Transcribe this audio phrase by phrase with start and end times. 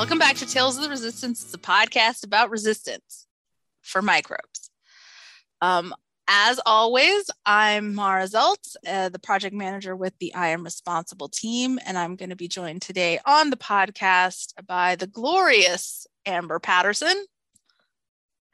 [0.00, 1.44] Welcome back to Tales of the Resistance.
[1.44, 3.26] It's a podcast about resistance
[3.82, 4.70] for microbes.
[5.60, 5.92] Um,
[6.26, 11.78] as always, I'm Mara Zeltz, uh, the project manager with the I Am Responsible team,
[11.84, 17.26] and I'm going to be joined today on the podcast by the glorious Amber Patterson.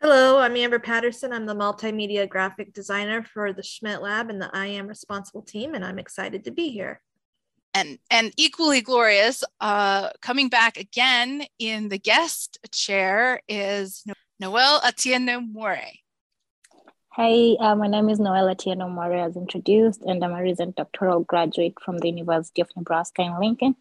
[0.03, 1.33] Hello, I'm Amber Patterson.
[1.33, 5.77] I'm the multimedia graphic designer for the Schmidt Lab and the I Am Responsible team,
[5.77, 7.01] and I'm excited to be here.
[7.77, 14.03] And, and equally glorious, uh, coming back again in the guest chair is
[14.41, 15.79] Noelle Atieno More.
[17.11, 21.21] Hi, uh, my name is Noelle Atieno More, as introduced, and I'm a recent doctoral
[21.21, 23.77] graduate from the University of Nebraska in Lincoln,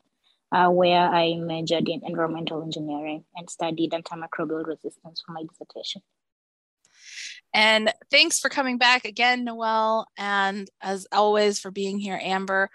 [0.52, 6.02] uh, where I majored in environmental engineering and studied antimicrobial resistance for my dissertation.
[7.54, 12.70] And thanks for coming back again, Noelle, and as always for being here, Amber.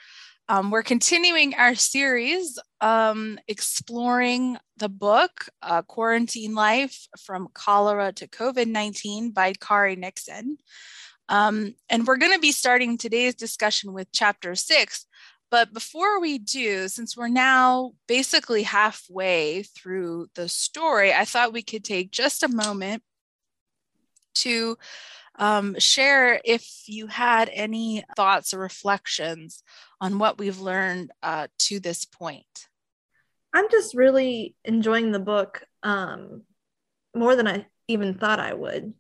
[0.51, 8.27] Um, we're continuing our series um, exploring the book uh, Quarantine Life from Cholera to
[8.27, 10.59] COVID 19 by Kari Nixon.
[11.29, 15.07] Um, and we're going to be starting today's discussion with chapter six.
[15.53, 21.63] But before we do, since we're now basically halfway through the story, I thought we
[21.63, 23.05] could take just a moment
[24.35, 24.77] to
[25.41, 29.65] um, share if you had any thoughts or reflections
[30.01, 32.69] on what we've learned uh, to this point.
[33.55, 36.43] I'm just really enjoying the book um,
[37.17, 38.93] more than I even thought I would.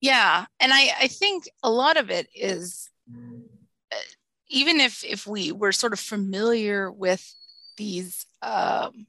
[0.00, 3.96] Yeah, and I, I think a lot of it is uh,
[4.48, 7.28] even if if we were sort of familiar with
[7.76, 9.06] these um,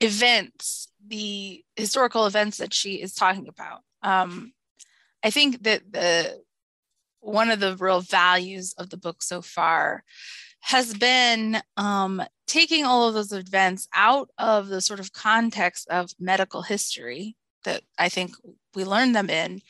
[0.00, 3.80] events, the historical events that she is talking about.
[4.02, 4.52] Um,
[5.22, 6.40] I think that the
[7.20, 10.04] one of the real values of the book so far
[10.60, 16.10] has been um, taking all of those events out of the sort of context of
[16.18, 18.34] medical history that I think
[18.74, 19.60] we learned them in,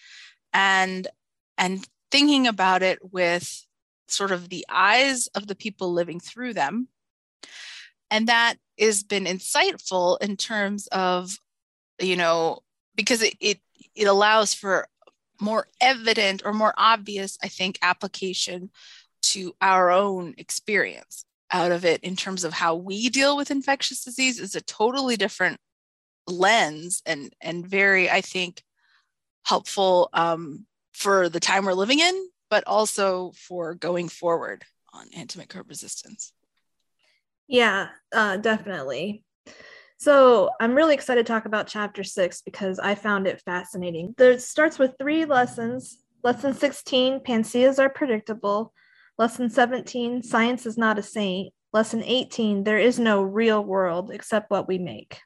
[0.53, 1.09] and
[1.57, 3.67] and thinking about it with
[4.07, 6.89] sort of the eyes of the people living through them,
[8.11, 11.39] and that has been insightful in terms of,
[12.01, 12.61] you know,
[12.95, 13.61] because it it,
[13.95, 14.87] it allows for
[15.41, 18.71] more evident or more obvious, I think, application
[19.23, 24.05] to our own experience out of it in terms of how we deal with infectious
[24.05, 25.59] disease is a totally different
[26.27, 28.63] lens and and very i think
[29.47, 35.69] helpful um, for the time we're living in but also for going forward on antimicrobial
[35.69, 36.33] resistance.
[37.47, 39.25] Yeah uh, definitely
[39.99, 44.15] so I'm really excited to talk about chapter six because I found it fascinating.
[44.17, 45.99] There starts with three lessons.
[46.23, 48.73] Lesson 16, panacea are predictable.
[49.19, 51.53] Lesson 17, science is not a saint.
[51.73, 55.19] Lesson 18, there is no real world except what we make.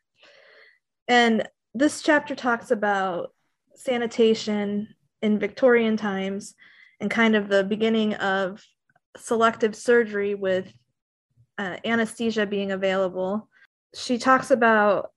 [1.07, 3.35] And this chapter talks about
[3.75, 4.89] sanitation
[5.21, 6.55] in Victorian times
[6.99, 8.65] and kind of the beginning of
[9.19, 10.73] selective surgery with
[11.59, 13.51] uh, anesthesia being available
[13.95, 15.11] she talks about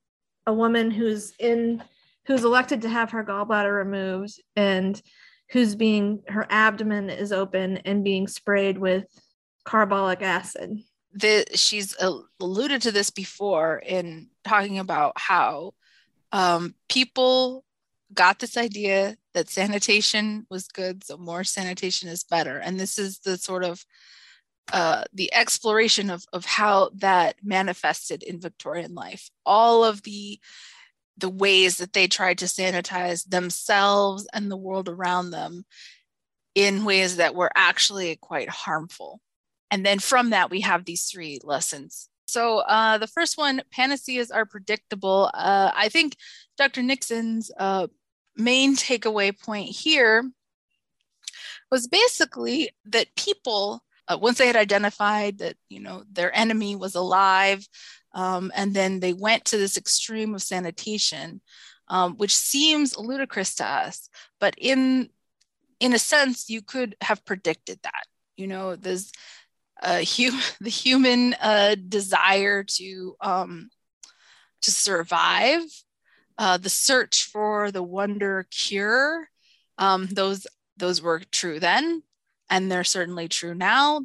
[0.46, 1.84] a woman who's in
[2.28, 5.02] who's elected to have her gallbladder removed and
[5.52, 9.06] who's being her abdomen is open and being sprayed with
[9.63, 10.80] carbolic acid.
[11.13, 11.96] The, she's
[12.40, 15.74] alluded to this before in talking about how
[16.31, 17.63] um, people
[18.13, 22.57] got this idea that sanitation was good so more sanitation is better.
[22.57, 23.86] And this is the sort of
[24.71, 29.29] uh, the exploration of, of how that manifested in Victorian life.
[29.45, 30.39] All of the
[31.17, 35.65] the ways that they tried to sanitize themselves and the world around them
[36.55, 39.21] in ways that were actually quite harmful.
[39.71, 42.09] And then from that, we have these three lessons.
[42.27, 45.29] So uh, the first one, panaceas are predictable.
[45.33, 46.17] Uh, I think
[46.57, 46.81] Dr.
[46.81, 47.87] Nixon's uh,
[48.35, 50.29] main takeaway point here
[51.71, 56.95] was basically that people uh, once they had identified that you know their enemy was
[56.95, 57.68] alive
[58.13, 61.41] um, and then they went to this extreme of sanitation
[61.88, 64.09] um, which seems ludicrous to us
[64.39, 65.09] but in
[65.80, 68.03] in a sense you could have predicted that
[68.38, 69.12] you know there's
[69.83, 73.69] a hu- the human uh, desire to um,
[74.62, 75.62] to survive
[76.38, 79.30] uh, the search for the wonder cure
[79.77, 80.47] um, those
[80.77, 82.01] those were true then
[82.50, 84.01] and they're certainly true now.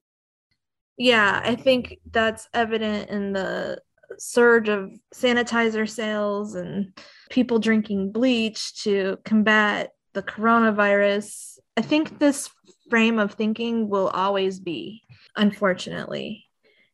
[0.97, 3.81] Yeah, I think that's evident in the
[4.19, 6.93] surge of sanitizer sales and
[7.31, 11.59] people drinking bleach to combat the coronavirus.
[11.77, 12.51] I think this
[12.91, 15.03] frame of thinking will always be,
[15.37, 16.45] unfortunately.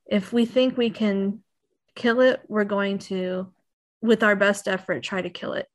[0.06, 1.40] If we think we can
[1.96, 3.52] kill it, we're going to
[4.02, 5.66] with our best effort, try to kill it.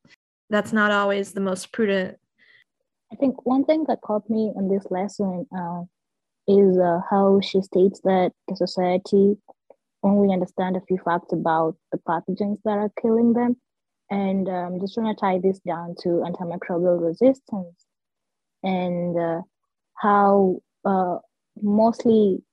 [0.50, 2.18] That's not always the most prudent.
[3.12, 5.84] I think one thing that caught me in this lesson uh,
[6.48, 9.38] is uh, how she states that the society
[10.04, 13.58] only understand a few facts about the pathogens that are killing them.
[14.10, 17.86] And I'm um, just trying to tie this down to antimicrobial resistance
[18.64, 19.42] and uh,
[19.96, 21.18] how uh,
[21.62, 22.44] mostly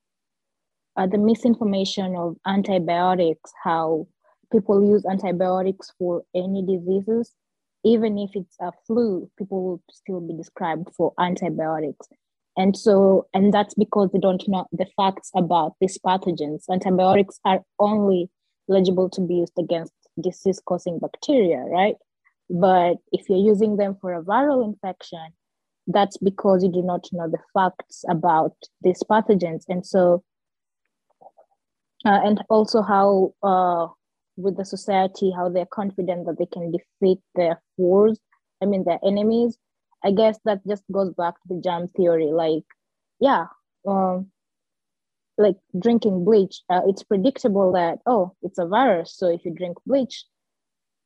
[0.96, 4.06] uh, the misinformation of antibiotics, how
[4.52, 7.32] people use antibiotics for any diseases,
[7.85, 12.09] even if it's a flu, people will still be described for antibiotics.
[12.57, 16.65] And so, and that's because they don't know the facts about these pathogens.
[16.71, 18.31] Antibiotics are only
[18.69, 21.95] eligible to be used against disease causing bacteria, right?
[22.51, 25.35] But if you're using them for a viral infection,
[25.87, 29.65] that's because you do not know the facts about these pathogens.
[29.69, 30.25] And so,
[32.05, 33.87] uh, and also how uh,
[34.38, 38.19] with the society, how they're confident that they can defeat their foes,
[38.62, 39.58] I mean, their enemies,
[40.05, 42.31] I guess that just goes back to the germ theory.
[42.32, 42.64] Like,
[43.20, 43.46] yeah,
[43.87, 44.31] um,
[45.37, 49.14] like drinking bleach, uh, it's predictable that, oh, it's a virus.
[49.17, 50.25] So if you drink bleach,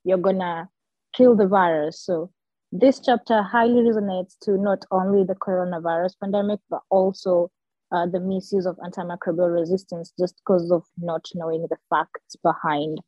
[0.05, 0.69] you're gonna
[1.15, 2.01] kill the virus.
[2.01, 2.31] So
[2.71, 7.51] this chapter highly resonates to not only the coronavirus pandemic, but also
[7.93, 13.01] uh, the misuse of antimicrobial resistance just because of not knowing the facts behind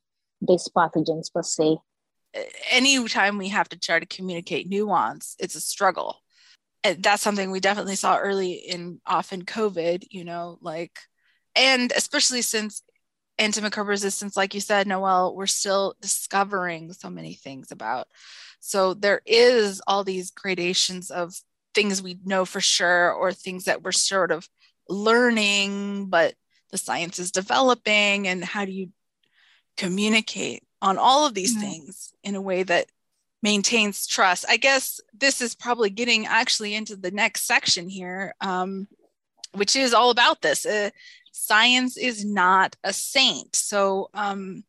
[0.46, 1.76] these pathogens per se
[2.70, 6.20] anytime we have to try to communicate nuance, it's a struggle.
[6.82, 10.98] And that's something we definitely saw early in often COVID, you know, like,
[11.56, 12.82] and especially since
[13.38, 18.06] antimicrobial resistance, like you said, Noelle, we're still discovering so many things about.
[18.60, 21.34] So there is all these gradations of
[21.74, 24.48] things we know for sure or things that we're sort of
[24.88, 26.34] learning, but
[26.70, 28.28] the science is developing.
[28.28, 28.90] And how do you
[29.76, 31.66] communicate on all of these mm-hmm.
[31.66, 32.86] things in a way that
[33.42, 34.44] maintains trust.
[34.48, 38.88] I guess this is probably getting actually into the next section here, um,
[39.52, 40.64] which is all about this.
[40.64, 40.90] Uh,
[41.32, 43.54] science is not a saint.
[43.54, 44.64] So, um,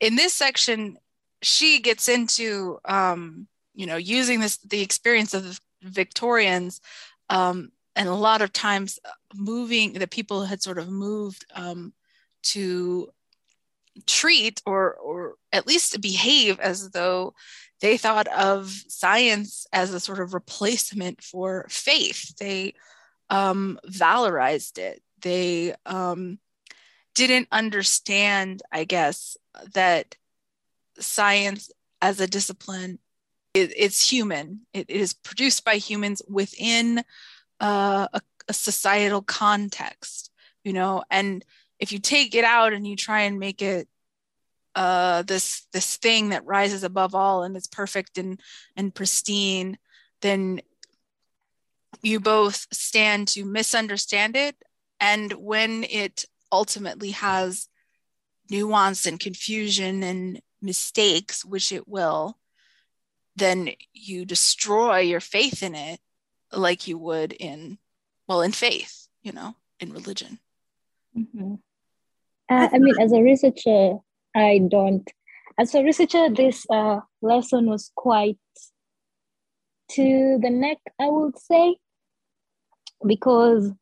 [0.00, 0.98] in this section,
[1.42, 6.80] she gets into, um, you know, using this the experience of the Victorians,
[7.30, 8.98] um, and a lot of times
[9.34, 11.92] moving the people had sort of moved um,
[12.42, 13.08] to
[14.06, 17.34] treat or or at least behave as though
[17.80, 22.36] they thought of science as a sort of replacement for faith.
[22.38, 22.74] They
[23.30, 25.02] um, valorized it.
[25.20, 26.38] They um,
[27.14, 29.36] didn't understand, I guess,
[29.74, 30.16] that
[30.98, 32.98] science as a discipline
[33.54, 34.60] it, it's human.
[34.72, 36.98] It, it is produced by humans within
[37.60, 40.30] uh, a, a societal context,
[40.64, 41.44] you know, and
[41.78, 43.88] if you take it out and you try and make it
[44.74, 48.40] uh, this this thing that rises above all and is perfect and
[48.76, 49.78] and pristine,
[50.20, 50.60] then
[52.02, 54.56] you both stand to misunderstand it.
[55.00, 57.68] And when it ultimately has
[58.50, 62.38] nuance and confusion and mistakes, which it will,
[63.36, 66.00] then you destroy your faith in it
[66.52, 67.78] like you would in,
[68.26, 70.38] well, in faith, you know, in religion.
[71.16, 71.54] Mm-hmm.
[72.50, 73.98] Uh, I mean, as a researcher,
[74.34, 75.08] I don't.
[75.58, 78.38] As a researcher, this uh, lesson was quite
[79.92, 81.76] to the neck, I would say,
[83.06, 83.72] because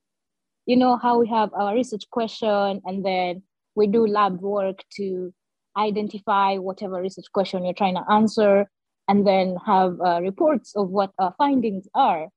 [0.67, 3.43] you know how we have our research question and then
[3.75, 5.33] we do lab work to
[5.77, 8.69] identify whatever research question you're trying to answer
[9.09, 12.29] and then have uh, reports of what our findings are.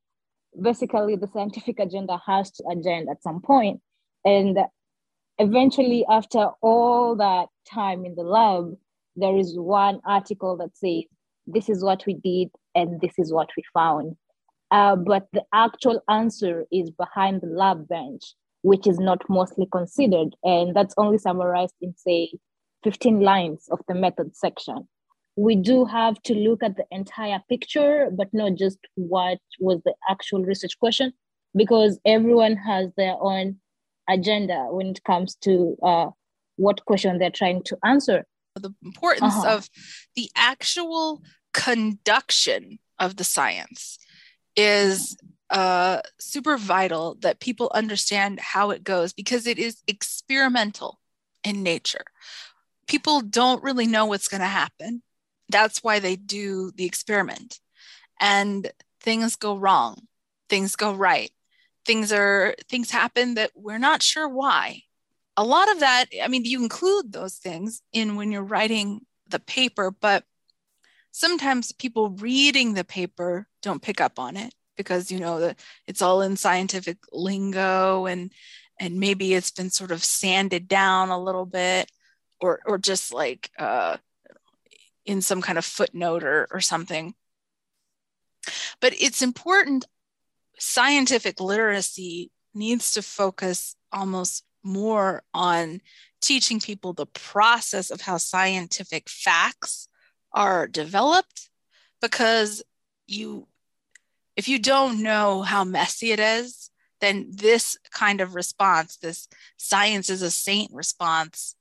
[0.62, 3.81] Basically, the scientific agenda has to agenda at some point.
[4.25, 4.57] And
[5.39, 8.77] eventually, after all that time in the lab,
[9.15, 11.03] there is one article that says,
[11.48, 14.15] This is what we did and this is what we found.
[14.72, 20.36] Uh, but the actual answer is behind the lab bench, which is not mostly considered.
[20.43, 22.31] And that's only summarized in, say,
[22.84, 24.88] 15 lines of the method section.
[25.36, 29.96] We do have to look at the entire picture, but not just what was the
[30.10, 31.13] actual research question,
[31.55, 33.58] because everyone has their own
[34.09, 36.09] agenda when it comes to uh,
[36.55, 38.25] what question they're trying to answer.
[38.55, 39.55] The importance uh-huh.
[39.55, 39.69] of
[40.15, 41.21] the actual
[41.53, 43.97] conduction of the science
[44.55, 45.17] is
[45.49, 50.99] uh, super vital that people understand how it goes because it is experimental
[51.43, 52.03] in nature.
[52.87, 55.01] People don't really know what's going to happen.
[55.49, 57.59] That's why they do the experiment.
[58.19, 60.07] And things go wrong,
[60.49, 61.31] things go right
[61.86, 64.83] things are things happen that we're not sure why.
[65.38, 69.39] A lot of that i mean you include those things in when you're writing the
[69.39, 70.24] paper, but
[71.12, 76.01] sometimes people reading the paper don't pick up on it because you know that it's
[76.01, 78.31] all in scientific lingo and
[78.79, 81.91] and maybe it's been sort of sanded down a little bit
[82.39, 83.98] or or just like uh,
[85.05, 87.13] in some kind of footnote or, or something.
[88.79, 89.86] But it's important
[90.59, 95.81] scientific literacy needs to focus almost more on
[96.21, 99.87] teaching people the process of how scientific facts
[100.33, 101.49] are developed
[102.01, 102.61] because
[103.07, 103.47] you
[104.35, 110.09] if you don't know how messy it is then this kind of response this science
[110.09, 111.55] is a saint response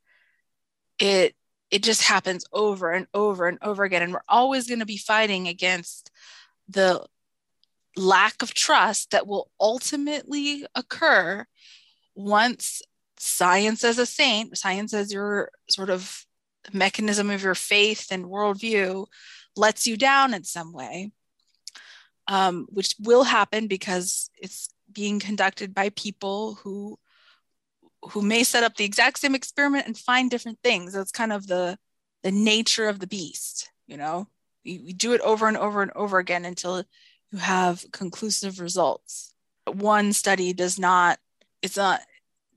[0.98, 1.34] it
[1.70, 4.02] it just happens over and over and over again.
[4.02, 6.10] And we're always going to be fighting against
[6.68, 7.04] the
[7.96, 11.44] lack of trust that will ultimately occur
[12.14, 12.82] once
[13.18, 16.24] science as a saint science as your sort of
[16.72, 19.06] mechanism of your faith and worldview
[19.56, 21.10] lets you down in some way
[22.28, 26.98] um, which will happen because it's being conducted by people who
[28.10, 30.92] who may set up the exact same experiment and find different things.
[30.92, 31.76] That's kind of the
[32.22, 34.28] the nature of the beast, you know.
[34.62, 36.84] You, you do it over and over and over again until
[37.32, 39.34] you have conclusive results.
[39.66, 41.18] One study does not,
[41.62, 42.00] it's not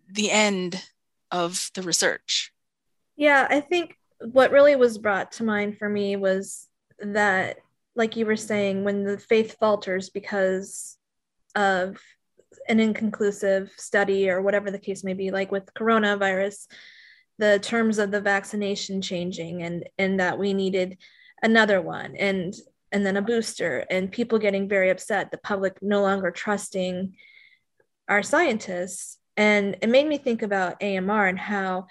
[0.10, 0.84] the end
[1.32, 2.52] of the research.
[3.16, 6.68] Yeah, I think what really was brought to mind for me was
[7.00, 7.58] that,
[7.96, 10.98] like you were saying, when the faith falters because
[11.56, 12.02] of
[12.70, 16.68] an inconclusive study or whatever the case may be, like with coronavirus,
[17.38, 20.98] the terms of the vaccination changing and and that we needed
[21.42, 22.54] another one and
[22.92, 27.16] and then a booster and people getting very upset, the public no longer trusting
[28.08, 29.18] our scientists.
[29.38, 31.88] And it made me think about AMR and how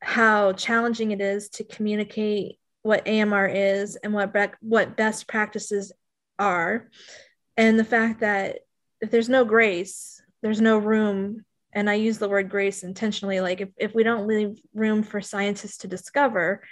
[0.00, 5.92] how challenging it is to communicate what AMR is and what what best practices
[6.38, 6.88] are
[7.56, 8.60] and the fact that
[9.00, 11.44] if there's no grace, there's no room.
[11.72, 13.40] And I use the word grace intentionally.
[13.40, 16.62] Like if, if we don't leave room for scientists to discover,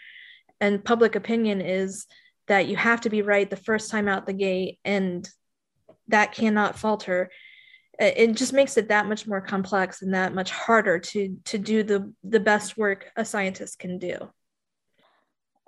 [0.61, 2.07] and public opinion is
[2.49, 5.29] that you have to be right the first time out the gate, and
[6.09, 7.31] that cannot falter.
[7.99, 11.83] It just makes it that much more complex and that much harder to to do
[11.83, 14.17] the the best work a scientist can do.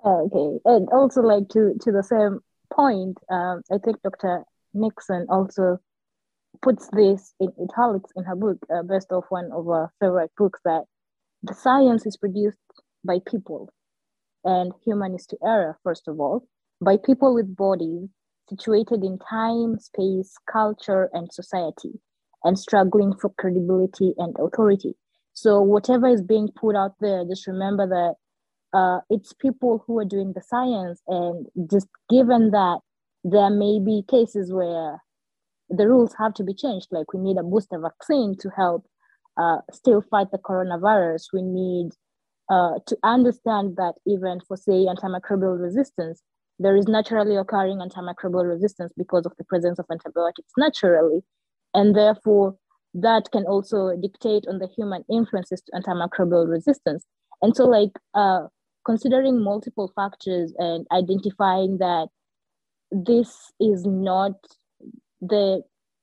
[0.05, 2.39] Okay, and also like to to the same
[2.71, 4.43] point, um, I think Dr.
[4.73, 5.79] Nixon also
[6.61, 10.59] puts this in italics in her book, uh, based off one of her favorite books,
[10.65, 10.83] that
[11.43, 12.57] the science is produced
[13.03, 13.69] by people
[14.43, 16.47] and human is to error, first of all,
[16.81, 18.09] by people with bodies
[18.49, 21.99] situated in time, space, culture, and society,
[22.43, 24.95] and struggling for credibility and authority.
[25.33, 30.05] So, whatever is being put out there, just remember that uh, it's people who are
[30.05, 32.79] doing the science, and just given that
[33.23, 35.01] there may be cases where
[35.69, 36.87] the rules have to be changed.
[36.91, 38.85] Like we need a booster vaccine to help
[39.37, 41.27] uh, still fight the coronavirus.
[41.33, 41.91] We need
[42.49, 46.23] uh, to understand that even for say antimicrobial resistance,
[46.59, 51.21] there is naturally occurring antimicrobial resistance because of the presence of antibiotics naturally,
[51.73, 52.55] and therefore
[52.93, 57.05] that can also dictate on the human influences to antimicrobial resistance.
[57.41, 58.47] And so, like uh,
[58.85, 62.07] considering multiple factors and identifying that
[62.91, 64.33] this is not
[65.21, 65.61] the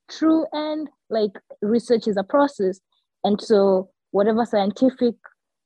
[0.08, 1.32] true end like
[1.62, 2.80] research is a process
[3.24, 5.14] and so whatever scientific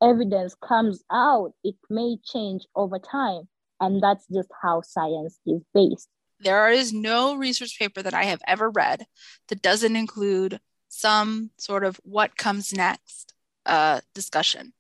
[0.03, 3.47] evidence comes out it may change over time
[3.81, 6.09] and that's just how science is based
[6.41, 9.05] there is no research paper that i have ever read
[9.49, 13.35] that doesn't include some sort of what comes next
[13.67, 14.73] uh, discussion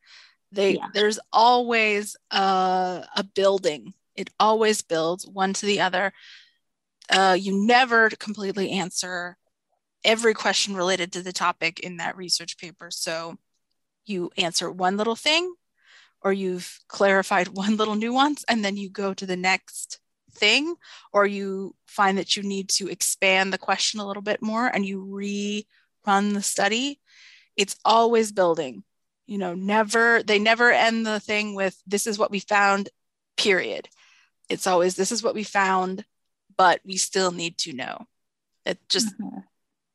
[0.50, 0.88] they yeah.
[0.94, 6.12] there's always a, a building it always builds one to the other
[7.10, 9.36] uh, you never completely answer
[10.04, 12.90] every question related to the topic in that research paper.
[12.90, 13.36] So
[14.06, 15.54] you answer one little thing,
[16.22, 19.98] or you've clarified one little nuance, and then you go to the next
[20.32, 20.74] thing,
[21.12, 24.86] or you find that you need to expand the question a little bit more and
[24.86, 27.00] you rerun the study.
[27.56, 28.84] It's always building.
[29.26, 32.88] You know, never, they never end the thing with this is what we found,
[33.36, 33.88] period.
[34.48, 36.04] It's always this is what we found
[36.60, 38.06] but we still need to know.
[38.66, 39.38] It just mm-hmm.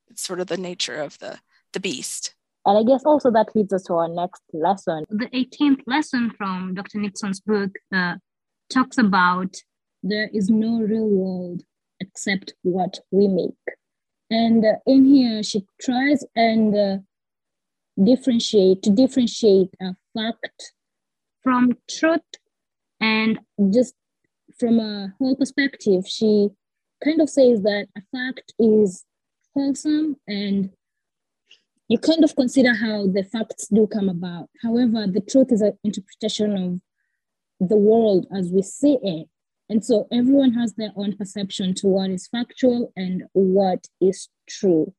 [0.10, 1.39] it's sort of the nature of the
[1.74, 2.35] the beast.
[2.66, 5.06] And I guess also that leads us to our next lesson.
[5.10, 7.00] The 18th lesson from Dr.
[7.00, 8.16] Nixon's book uh,
[8.74, 9.56] talks about
[10.02, 11.62] there is no real world
[12.00, 13.54] except what we make.
[14.30, 16.98] And uh, in here, she tries and uh,
[18.04, 20.74] differentiate to differentiate a fact
[21.44, 22.22] from truth
[23.00, 23.40] And
[23.72, 23.94] just
[24.60, 26.50] from a whole perspective, she
[27.04, 29.06] kind of says that a fact is
[29.54, 30.72] wholesome and
[31.88, 34.50] you kind of consider how the facts do come about.
[34.63, 36.82] However, the truth is an interpretation
[37.60, 39.27] of the world as we see it.
[39.70, 44.94] And so everyone has their own perception to what is factual and what is true.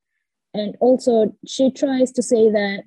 [0.55, 2.85] And also, she tries to say that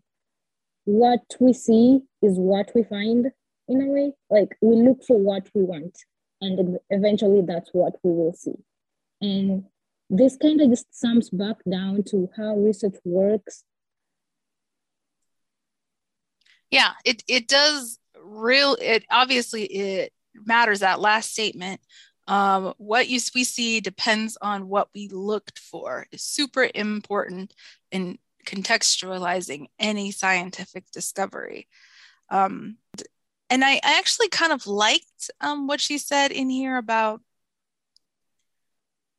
[0.85, 3.27] what we see is what we find
[3.67, 4.13] in a way.
[4.29, 5.97] Like we look for what we want,
[6.41, 8.55] and eventually that's what we will see.
[9.21, 9.65] And
[10.09, 13.63] this kind of just sums back down to how research works.
[16.71, 21.81] Yeah, it, it does real it obviously it matters that last statement.
[22.27, 26.05] Um, what you we see depends on what we looked for.
[26.11, 27.53] Is super important
[27.91, 31.67] in contextualizing any scientific discovery.
[32.29, 32.77] Um,
[33.49, 37.21] and I, I, actually kind of liked um, what she said in here about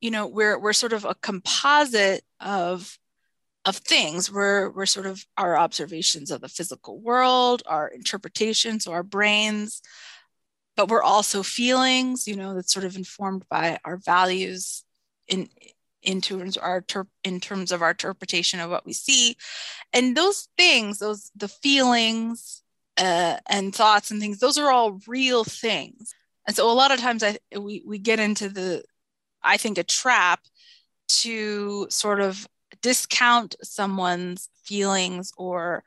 [0.01, 2.97] you know we're we're sort of a composite of
[3.65, 4.33] of things.
[4.33, 9.83] We're we're sort of our observations of the physical world our interpretations so our brains
[10.77, 14.85] but we're also feelings you know that's sort of informed by our values
[15.29, 15.49] in
[16.03, 16.85] in terms of our
[17.25, 19.37] in terms of our interpretation of what we see.
[19.93, 22.63] And those things those the feelings
[22.97, 26.15] uh, and thoughts and things those are all real things.
[26.47, 28.83] And so a lot of times i we, we get into the
[29.43, 30.41] i think a trap
[31.09, 32.47] to sort of
[32.83, 35.85] discount someone's feelings or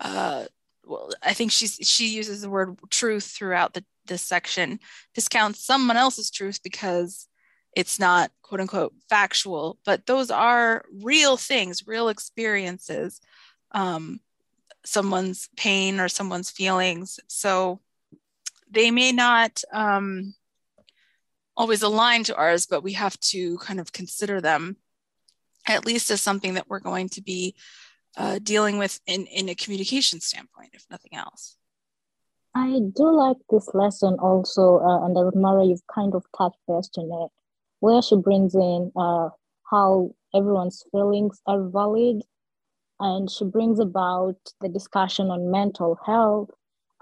[0.00, 0.44] uh,
[0.84, 4.80] well i think she's she uses the word truth throughout the this section.
[5.14, 7.28] Discounts someone else's truth because
[7.74, 13.20] it's not quote unquote factual but those are real things real experiences
[13.72, 14.20] um,
[14.84, 17.20] someone's pain or someone's feelings.
[17.28, 17.80] So
[18.70, 20.34] they may not um,
[21.56, 24.76] always align to ours but we have to kind of consider them
[25.66, 27.54] at least as something that we're going to be
[28.16, 31.56] uh, dealing with in, in a communication standpoint if nothing else.
[32.54, 37.24] I do like this lesson also, uh, and Mara, you've kind of touched first on
[37.24, 37.30] it,
[37.80, 39.28] where she brings in uh,
[39.70, 42.22] how everyone's feelings are valid,
[42.98, 46.48] and she brings about the discussion on mental health,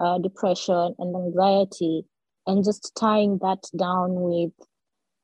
[0.01, 2.03] uh, depression, and anxiety,
[2.45, 4.51] and just tying that down with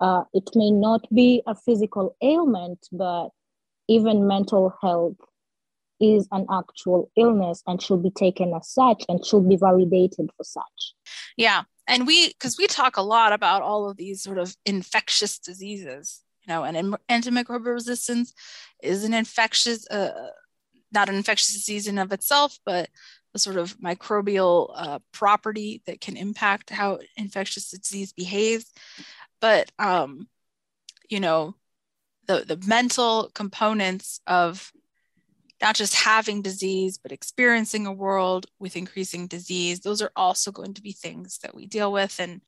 [0.01, 3.29] uh, it may not be a physical ailment, but
[3.87, 5.15] even mental health
[5.99, 10.43] is an actual illness and should be taken as such and should be validated for
[10.43, 10.93] such.
[11.37, 11.63] Yeah.
[11.87, 16.23] And we, because we talk a lot about all of these sort of infectious diseases,
[16.47, 18.33] you know, and antimicrobial resistance
[18.81, 20.29] is an infectious, uh,
[20.91, 22.89] not an infectious disease in of itself, but
[23.33, 28.71] a sort of microbial uh, property that can impact how infectious disease behaves.
[29.39, 30.27] But, um,
[31.09, 31.55] you know,
[32.27, 34.71] the, the mental components of
[35.61, 39.79] not just having disease, but experiencing a world with increasing disease.
[39.79, 42.19] Those are also going to be things that we deal with.
[42.19, 42.41] And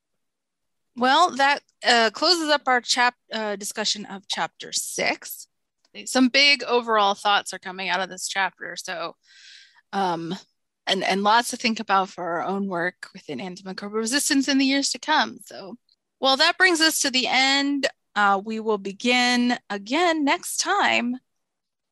[0.95, 5.47] well, that uh, closes up our chap uh, discussion of chapter six.
[6.05, 8.75] Some big overall thoughts are coming out of this chapter.
[8.75, 9.15] So,
[9.91, 10.35] um,
[10.87, 14.65] and, and lots to think about for our own work within antimicrobial resistance in the
[14.65, 15.39] years to come.
[15.45, 15.75] So,
[16.19, 17.87] well, that brings us to the end.
[18.15, 21.17] Uh, we will begin again next time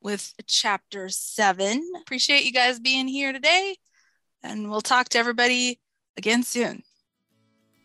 [0.02, 1.84] with chapter seven.
[2.02, 3.76] Appreciate you guys being here today,
[4.44, 5.80] and we'll talk to everybody
[6.18, 6.84] again soon.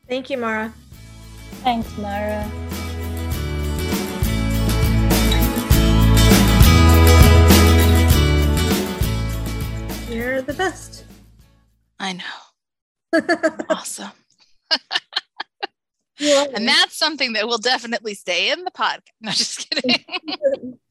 [0.09, 0.73] Thank you, Mara.
[1.63, 2.49] Thanks, Mara.
[10.17, 11.05] You're the best.
[12.01, 12.25] I know.
[13.69, 14.13] awesome.
[16.19, 19.01] and that's something that will definitely stay in the podcast.
[19.21, 20.05] No, just kidding.